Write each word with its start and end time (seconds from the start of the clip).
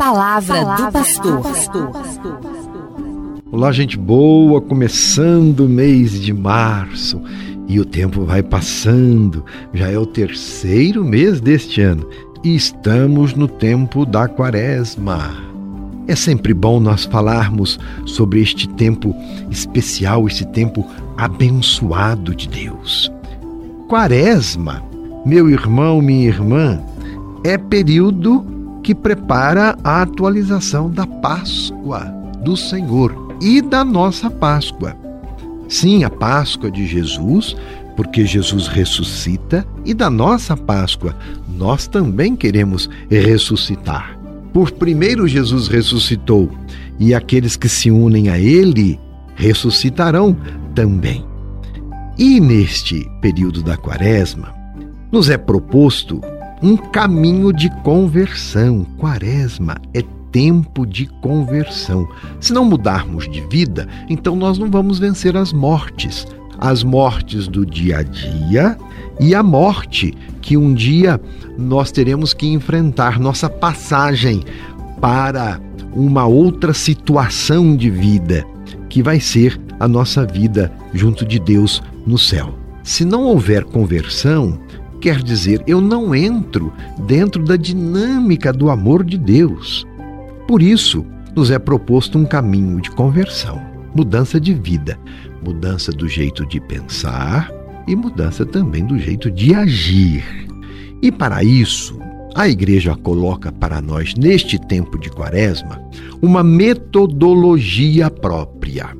palavra, 0.00 0.64
palavra 0.64 0.86
do 0.86 0.92
pastor. 0.92 1.42
pastor. 1.42 1.90
Olá, 3.52 3.70
gente 3.70 3.98
boa, 3.98 4.58
começando 4.58 5.66
o 5.66 5.68
mês 5.68 6.18
de 6.18 6.32
março 6.32 7.20
e 7.68 7.78
o 7.78 7.84
tempo 7.84 8.24
vai 8.24 8.42
passando, 8.42 9.44
já 9.74 9.90
é 9.90 9.98
o 9.98 10.06
terceiro 10.06 11.04
mês 11.04 11.38
deste 11.38 11.82
ano 11.82 12.08
e 12.42 12.56
estamos 12.56 13.34
no 13.34 13.46
tempo 13.46 14.06
da 14.06 14.26
quaresma. 14.26 15.36
É 16.08 16.16
sempre 16.16 16.54
bom 16.54 16.80
nós 16.80 17.04
falarmos 17.04 17.78
sobre 18.06 18.40
este 18.40 18.66
tempo 18.70 19.14
especial, 19.50 20.26
esse 20.26 20.46
tempo 20.46 20.82
abençoado 21.18 22.34
de 22.34 22.48
Deus. 22.48 23.12
Quaresma, 23.86 24.82
meu 25.26 25.50
irmão, 25.50 26.00
minha 26.00 26.26
irmã, 26.26 26.80
é 27.44 27.58
período 27.58 28.59
que 28.82 28.94
prepara 28.94 29.76
a 29.84 30.02
atualização 30.02 30.90
da 30.90 31.06
Páscoa 31.06 32.06
do 32.42 32.56
Senhor 32.56 33.36
e 33.40 33.60
da 33.60 33.84
nossa 33.84 34.30
Páscoa. 34.30 34.96
Sim, 35.68 36.04
a 36.04 36.10
Páscoa 36.10 36.70
de 36.70 36.86
Jesus, 36.86 37.56
porque 37.96 38.24
Jesus 38.24 38.66
ressuscita, 38.66 39.66
e 39.84 39.94
da 39.94 40.10
nossa 40.10 40.56
Páscoa, 40.56 41.14
nós 41.56 41.86
também 41.86 42.34
queremos 42.34 42.88
ressuscitar. 43.08 44.18
Por 44.52 44.72
primeiro 44.72 45.28
Jesus 45.28 45.68
ressuscitou, 45.68 46.50
e 46.98 47.14
aqueles 47.14 47.56
que 47.56 47.68
se 47.68 47.90
unem 47.90 48.28
a 48.28 48.38
Ele 48.38 48.98
ressuscitarão 49.34 50.36
também. 50.74 51.24
E 52.18 52.40
neste 52.40 53.08
período 53.20 53.62
da 53.62 53.76
Quaresma, 53.76 54.52
nos 55.10 55.30
é 55.30 55.38
proposto 55.38 56.20
um 56.62 56.76
caminho 56.76 57.52
de 57.52 57.70
conversão. 57.82 58.84
Quaresma 58.98 59.76
é 59.94 60.02
tempo 60.30 60.86
de 60.86 61.06
conversão. 61.20 62.08
Se 62.40 62.52
não 62.52 62.64
mudarmos 62.64 63.28
de 63.28 63.40
vida, 63.42 63.88
então 64.08 64.36
nós 64.36 64.58
não 64.58 64.70
vamos 64.70 64.98
vencer 64.98 65.36
as 65.36 65.52
mortes. 65.52 66.26
As 66.58 66.82
mortes 66.82 67.48
do 67.48 67.64
dia 67.64 67.98
a 67.98 68.02
dia 68.02 68.76
e 69.18 69.34
a 69.34 69.42
morte 69.42 70.14
que 70.42 70.56
um 70.56 70.74
dia 70.74 71.20
nós 71.56 71.90
teremos 71.90 72.34
que 72.34 72.46
enfrentar, 72.46 73.18
nossa 73.18 73.48
passagem 73.48 74.42
para 75.00 75.58
uma 75.94 76.26
outra 76.26 76.74
situação 76.74 77.74
de 77.74 77.90
vida, 77.90 78.44
que 78.88 79.02
vai 79.02 79.18
ser 79.18 79.60
a 79.78 79.88
nossa 79.88 80.26
vida 80.26 80.70
junto 80.92 81.24
de 81.24 81.38
Deus 81.38 81.82
no 82.06 82.18
céu. 82.18 82.54
Se 82.82 83.04
não 83.04 83.24
houver 83.24 83.64
conversão, 83.64 84.58
quer 85.00 85.22
dizer, 85.22 85.62
eu 85.66 85.80
não 85.80 86.14
entro 86.14 86.72
dentro 87.06 87.42
da 87.42 87.56
dinâmica 87.56 88.52
do 88.52 88.70
amor 88.70 89.04
de 89.04 89.16
Deus. 89.16 89.86
Por 90.46 90.62
isso, 90.62 91.04
nos 91.34 91.50
é 91.50 91.58
proposto 91.58 92.18
um 92.18 92.24
caminho 92.24 92.80
de 92.80 92.90
conversão, 92.90 93.60
mudança 93.94 94.40
de 94.40 94.52
vida, 94.52 94.98
mudança 95.44 95.90
do 95.90 96.08
jeito 96.08 96.44
de 96.46 96.60
pensar 96.60 97.50
e 97.86 97.96
mudança 97.96 98.44
também 98.44 98.84
do 98.84 98.98
jeito 98.98 99.30
de 99.30 99.54
agir. 99.54 100.24
E 101.02 101.10
para 101.10 101.42
isso, 101.42 101.98
a 102.34 102.48
igreja 102.48 102.94
coloca 102.94 103.50
para 103.50 103.80
nós, 103.80 104.14
neste 104.14 104.58
tempo 104.58 104.98
de 104.98 105.10
quaresma, 105.10 105.82
uma 106.22 106.42
metodologia 106.44 108.10
própria. 108.10 108.90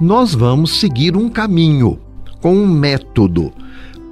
Nós 0.00 0.34
vamos 0.34 0.78
seguir 0.78 1.16
um 1.16 1.28
caminho, 1.28 1.98
com 2.40 2.54
um 2.54 2.66
método, 2.66 3.52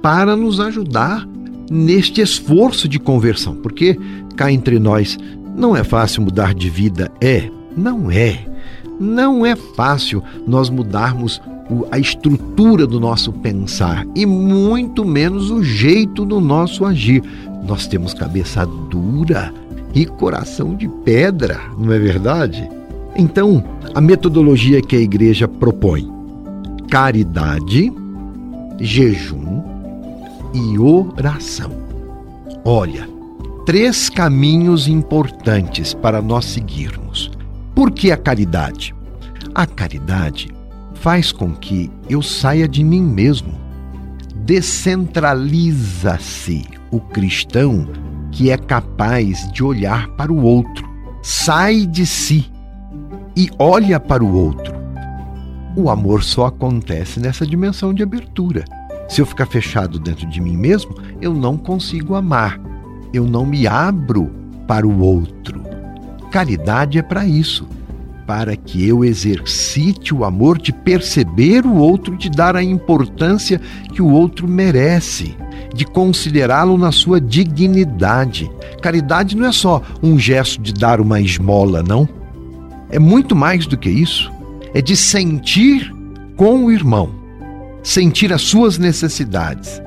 para 0.07 0.37
nos 0.37 0.61
ajudar 0.61 1.27
neste 1.69 2.21
esforço 2.21 2.87
de 2.87 2.97
conversão, 2.97 3.55
porque 3.55 3.99
cá 4.37 4.49
entre 4.49 4.79
nós 4.79 5.19
não 5.53 5.75
é 5.75 5.83
fácil 5.83 6.21
mudar 6.21 6.53
de 6.53 6.69
vida, 6.69 7.11
é? 7.19 7.51
Não 7.75 8.09
é. 8.09 8.39
Não 9.01 9.45
é 9.45 9.53
fácil 9.53 10.23
nós 10.47 10.69
mudarmos 10.69 11.41
a 11.91 11.99
estrutura 11.99 12.87
do 12.87 13.01
nosso 13.01 13.33
pensar 13.33 14.07
e 14.15 14.25
muito 14.25 15.03
menos 15.03 15.51
o 15.51 15.61
jeito 15.61 16.23
do 16.23 16.39
nosso 16.39 16.85
agir. 16.85 17.21
Nós 17.67 17.85
temos 17.85 18.13
cabeça 18.13 18.65
dura 18.89 19.53
e 19.93 20.05
coração 20.05 20.73
de 20.73 20.87
pedra, 20.87 21.59
não 21.77 21.91
é 21.91 21.99
verdade? 21.99 22.69
Então, 23.13 23.61
a 23.93 23.99
metodologia 23.99 24.81
que 24.81 24.95
a 24.95 25.01
igreja 25.01 25.49
propõe: 25.49 26.09
caridade, 26.89 27.91
jejum 28.79 29.46
e 30.57 30.79
oração. 30.79 31.71
Olha, 32.65 33.07
três 33.65 34.09
caminhos 34.09 34.87
importantes 34.87 35.93
para 35.93 36.19
nós 36.21 36.45
seguirmos. 36.45 37.29
Por 37.75 37.91
que 37.91 38.11
a 38.11 38.17
caridade? 38.17 38.95
A 39.53 39.67
caridade 39.67 40.49
faz 40.95 41.31
com 41.31 41.53
que 41.53 41.91
eu 42.09 42.23
saia 42.23 42.67
de 42.67 42.83
mim 42.83 43.03
mesmo. 43.03 43.53
Descentraliza-se 44.45 46.65
o 46.89 46.99
cristão 46.99 47.87
que 48.31 48.49
é 48.49 48.57
capaz 48.57 49.47
de 49.51 49.63
olhar 49.63 50.07
para 50.09 50.33
o 50.33 50.43
outro. 50.43 50.89
Sai 51.21 51.85
de 51.85 52.03
si 52.05 52.51
e 53.35 53.49
olha 53.59 53.99
para 53.99 54.23
o 54.23 54.33
outro. 54.33 54.73
O 55.75 55.89
amor 55.91 56.23
só 56.23 56.47
acontece 56.47 57.19
nessa 57.19 57.45
dimensão 57.45 57.93
de 57.93 58.01
abertura. 58.01 58.65
Se 59.07 59.21
eu 59.21 59.25
ficar 59.25 59.45
fechado 59.45 59.99
dentro 59.99 60.27
de 60.27 60.41
mim 60.41 60.57
mesmo, 60.57 60.95
eu 61.21 61.33
não 61.33 61.57
consigo 61.57 62.15
amar 62.15 62.59
eu 63.13 63.25
não 63.25 63.45
me 63.45 63.67
abro 63.67 64.31
para 64.67 64.87
o 64.87 64.99
outro. 64.99 65.61
Caridade 66.31 66.97
é 66.97 67.01
para 67.01 67.25
isso, 67.25 67.67
para 68.25 68.55
que 68.55 68.85
eu 68.85 69.03
exercite 69.05 70.13
o 70.13 70.25
amor 70.25 70.57
de 70.57 70.73
perceber 70.73 71.65
o 71.65 71.75
outro, 71.75 72.17
de 72.17 72.29
dar 72.29 72.55
a 72.55 72.63
importância 72.63 73.61
que 73.93 74.01
o 74.01 74.11
outro 74.11 74.47
merece, 74.47 75.35
de 75.73 75.85
considerá-lo 75.85 76.77
na 76.77 76.91
sua 76.91 77.21
dignidade. 77.21 78.51
Caridade 78.81 79.35
não 79.35 79.47
é 79.47 79.51
só 79.51 79.81
um 80.03 80.19
gesto 80.19 80.61
de 80.61 80.73
dar 80.73 80.99
uma 80.99 81.21
esmola, 81.21 81.81
não. 81.81 82.07
É 82.89 82.99
muito 82.99 83.35
mais 83.35 83.65
do 83.65 83.77
que 83.77 83.89
isso. 83.89 84.31
É 84.73 84.81
de 84.81 84.95
sentir 84.95 85.93
com 86.35 86.65
o 86.65 86.71
irmão, 86.71 87.09
sentir 87.87 88.33
as 88.33 88.41
suas 88.41 88.77
necessidades, 88.77 89.81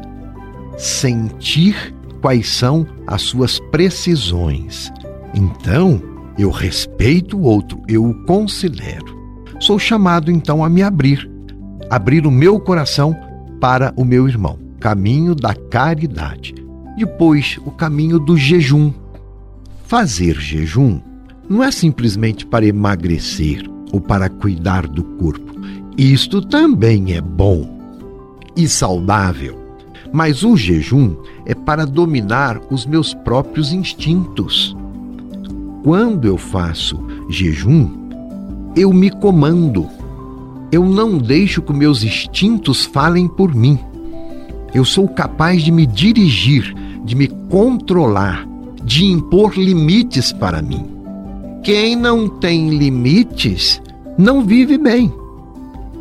sentir 0.78 1.94
quais 2.22 2.49
são 2.49 2.87
as 3.06 3.21
suas 3.21 3.61
precisões. 3.71 4.91
Então, 5.34 6.00
eu 6.39 6.49
respeito 6.49 7.37
o 7.37 7.43
outro, 7.43 7.78
eu 7.87 8.03
o 8.03 8.15
considero. 8.25 9.05
Sou 9.60 9.78
chamado 9.78 10.31
então 10.31 10.65
a 10.65 10.69
me 10.71 10.83
abrir, 10.83 11.31
abrir 11.91 12.27
o 12.27 12.31
meu 12.31 12.59
coração 12.59 13.15
para 13.60 13.93
o 13.94 14.03
meu 14.03 14.27
irmão. 14.27 14.59
Caminho 14.81 15.34
da 15.34 15.55
caridade. 15.55 16.55
Depois, 16.97 17.59
o 17.66 17.71
caminho 17.71 18.19
do 18.19 18.34
jejum. 18.34 18.94
Fazer 19.84 20.41
jejum 20.41 21.03
não 21.47 21.62
é 21.62 21.71
simplesmente 21.71 22.47
para 22.47 22.65
emagrecer 22.65 23.62
ou 23.93 24.00
para 24.00 24.31
cuidar 24.31 24.87
do 24.87 25.05
corpo. 25.05 25.55
Isto 25.99 26.41
também 26.41 27.12
é 27.12 27.21
bom 27.21 27.79
e 28.62 28.69
saudável. 28.69 29.59
Mas 30.12 30.43
o 30.43 30.56
jejum 30.56 31.15
é 31.47 31.54
para 31.54 31.87
dominar 31.87 32.60
os 32.71 32.84
meus 32.84 33.15
próprios 33.15 33.72
instintos. 33.72 34.76
Quando 35.82 36.26
eu 36.26 36.37
faço 36.37 37.00
jejum, 37.28 37.88
eu 38.76 38.93
me 38.93 39.10
comando. 39.10 39.88
Eu 40.71 40.84
não 40.84 41.19
deixo 41.19 41.62
que 41.62 41.72
meus 41.72 42.03
instintos 42.03 42.84
falem 42.84 43.26
por 43.26 43.54
mim. 43.54 43.78
Eu 44.72 44.84
sou 44.84 45.09
capaz 45.09 45.62
de 45.62 45.72
me 45.72 45.87
dirigir, 45.87 46.75
de 47.04 47.16
me 47.16 47.27
controlar, 47.48 48.47
de 48.84 49.04
impor 49.04 49.56
limites 49.56 50.32
para 50.32 50.62
mim. 50.62 50.87
Quem 51.62 51.97
não 51.97 52.28
tem 52.28 52.71
limites 52.71 53.83
não 54.16 54.42
vive 54.42 54.78
bem, 54.78 55.12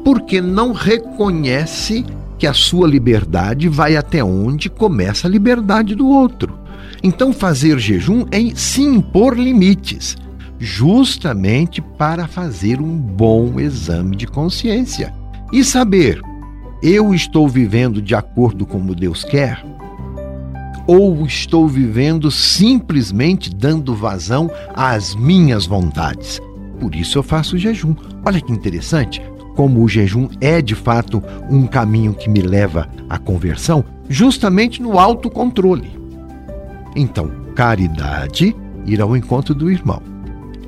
porque 0.03 0.41
não 0.41 0.71
reconhece 0.71 2.05
que 2.39 2.47
a 2.47 2.53
sua 2.53 2.87
liberdade 2.87 3.67
vai 3.67 3.97
até 3.97 4.23
onde 4.23 4.69
começa 4.69 5.27
a 5.27 5.29
liberdade 5.29 5.93
do 5.93 6.07
outro. 6.07 6.57
Então, 7.03 7.33
fazer 7.33 7.77
jejum 7.77 8.25
é 8.31 8.55
se 8.55 8.81
impor 8.81 9.37
limites, 9.37 10.17
justamente 10.57 11.81
para 11.81 12.27
fazer 12.27 12.81
um 12.81 12.97
bom 12.97 13.59
exame 13.59 14.15
de 14.15 14.25
consciência 14.25 15.13
e 15.51 15.63
saber: 15.63 16.21
eu 16.81 17.13
estou 17.13 17.47
vivendo 17.47 18.01
de 18.01 18.15
acordo 18.15 18.65
com 18.65 18.79
como 18.79 18.95
Deus 18.95 19.23
quer? 19.25 19.63
Ou 20.87 21.25
estou 21.25 21.67
vivendo 21.67 22.31
simplesmente 22.31 23.53
dando 23.53 23.93
vazão 23.93 24.49
às 24.73 25.13
minhas 25.13 25.67
vontades? 25.67 26.41
Por 26.79 26.95
isso 26.95 27.17
eu 27.17 27.23
faço 27.23 27.57
jejum. 27.57 27.93
Olha 28.25 28.41
que 28.41 28.51
interessante 28.51 29.21
como 29.59 29.83
o 29.83 29.89
jejum 29.89 30.29
é 30.39 30.61
de 30.61 30.73
fato 30.73 31.21
um 31.49 31.67
caminho 31.67 32.13
que 32.13 32.29
me 32.29 32.39
leva 32.39 32.87
à 33.09 33.17
conversão, 33.17 33.83
justamente 34.07 34.81
no 34.81 34.97
autocontrole. 34.97 35.99
Então, 36.95 37.29
caridade 37.55 38.55
ir 38.85 39.01
ao 39.01 39.17
encontro 39.17 39.53
do 39.53 39.69
irmão. 39.69 40.01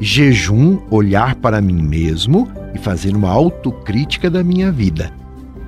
Jejum, 0.02 0.78
olhar 0.90 1.36
para 1.36 1.62
mim 1.62 1.82
mesmo 1.82 2.50
e 2.76 2.78
fazer 2.78 3.16
uma 3.16 3.30
autocrítica 3.30 4.30
da 4.30 4.44
minha 4.44 4.74
vida. 4.74 5.10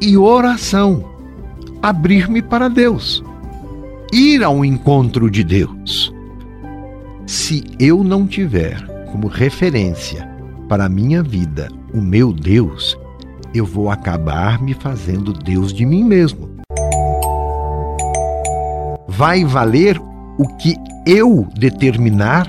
E 0.02 0.18
oração, 0.18 1.10
abrir-me 1.82 2.42
para 2.42 2.68
Deus. 2.68 3.24
Ir 4.12 4.44
ao 4.44 4.66
encontro 4.66 5.32
de 5.32 5.46
Deus. 5.46 6.14
Se 7.26 7.64
eu 7.80 8.04
não 8.04 8.28
tiver 8.28 8.86
como 9.14 9.28
referência 9.28 10.30
para 10.68 10.84
a 10.84 10.90
minha 10.90 11.24
vida 11.24 11.70
o 11.94 12.02
meu 12.02 12.34
Deus, 12.34 12.98
eu 13.54 13.66
vou 13.66 13.92
acabar 13.92 14.60
me 14.62 14.74
fazendo 14.74 15.32
Deus 15.32 15.72
de 15.72 15.86
mim 15.86 16.04
mesmo. 16.04 16.50
Vai 19.08 19.46
valer 19.46 20.02
o 20.38 20.48
que 20.58 20.76
eu 21.06 21.48
determinar 21.54 22.48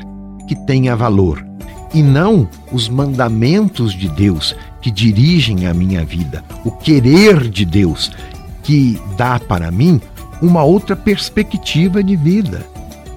que 0.49 0.55
tenha 0.55 0.97
valor, 0.97 1.45
e 1.93 2.03
não 2.03 2.49
os 2.73 2.89
mandamentos 2.89 3.93
de 3.93 4.09
Deus 4.09 4.57
que 4.81 4.91
dirigem 4.91 5.67
a 5.67 5.75
minha 5.75 6.05
vida, 6.05 6.43
o 6.65 6.71
querer 6.71 7.49
de 7.49 7.65
Deus 7.65 8.11
que 8.63 8.99
dá 9.17 9.39
para 9.39 9.71
mim 9.71 10.01
uma 10.41 10.63
outra 10.65 10.97
perspectiva 10.97 12.03
de 12.03 12.17
vida. 12.17 12.67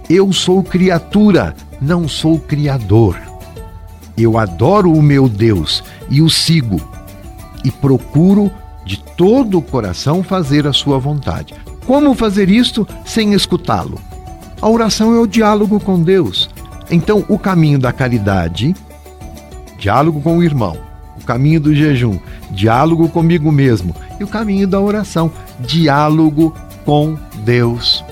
Eu 0.10 0.32
sou 0.34 0.62
criatura, 0.62 1.56
não 1.82 2.08
sou 2.08 2.40
criador. 2.40 3.18
Eu 4.18 4.38
adoro 4.38 4.92
o 4.92 5.02
meu 5.02 5.30
Deus 5.30 5.84
e 6.10 6.22
o 6.22 6.30
sigo 6.30 6.82
e 7.68 7.72
procuro 7.72 8.50
de 8.86 8.98
todo 8.98 9.58
o 9.58 9.62
coração 9.62 10.24
fazer 10.24 10.66
a 10.66 10.72
sua 10.72 10.98
vontade. 10.98 11.54
Como 11.86 12.16
fazer 12.16 12.50
isto 12.50 12.88
sem 13.06 13.34
escutá-lo? 13.34 14.00
A 14.62 14.70
oração 14.70 15.14
é 15.14 15.20
o 15.20 15.28
diálogo 15.28 15.78
com 15.78 16.02
Deus. 16.02 16.50
Então, 16.90 17.26
o 17.28 17.38
caminho 17.38 17.78
da 17.78 17.92
caridade, 17.92 18.74
diálogo 19.78 20.22
com 20.22 20.38
o 20.38 20.44
irmão. 20.44 20.78
O 21.22 21.26
caminho 21.26 21.60
do 21.60 21.76
jejum, 21.76 22.18
diálogo 22.50 23.10
comigo 23.10 23.52
mesmo. 23.52 23.94
E 24.18 24.24
o 24.24 24.28
caminho 24.28 24.66
da 24.66 24.80
oração, 24.80 25.30
diálogo 25.60 26.56
com 26.86 27.18
Deus. 27.44 28.06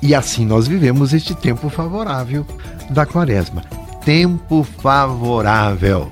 E 0.00 0.14
assim 0.14 0.46
nós 0.46 0.68
vivemos 0.68 1.12
este 1.12 1.34
tempo 1.34 1.68
favorável 1.68 2.46
da 2.90 3.04
quaresma. 3.04 3.62
Tempo 4.04 4.62
favorável. 4.62 6.08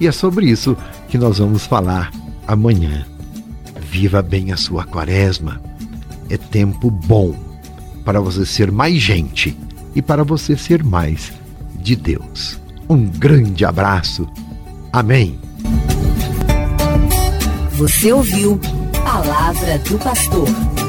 E 0.00 0.08
é 0.08 0.12
sobre 0.12 0.46
isso 0.46 0.76
que 1.10 1.18
nós 1.18 1.38
vamos 1.38 1.66
falar 1.66 2.10
amanhã. 2.46 3.04
Viva 3.80 4.22
bem 4.22 4.52
a 4.52 4.56
sua 4.56 4.84
quaresma. 4.84 5.60
É 6.30 6.36
tempo 6.36 6.90
bom 6.90 7.34
para 8.04 8.20
você 8.20 8.46
ser 8.46 8.70
mais 8.70 8.94
gente 8.94 9.56
e 9.94 10.00
para 10.00 10.22
você 10.22 10.56
ser 10.56 10.84
mais 10.84 11.32
de 11.74 11.96
Deus. 11.96 12.58
Um 12.88 13.04
grande 13.06 13.64
abraço. 13.64 14.28
Amém. 14.92 15.38
Você 17.72 18.12
ouviu 18.12 18.60
Palavra 19.04 19.78
do 19.78 19.98
Pastor. 19.98 20.79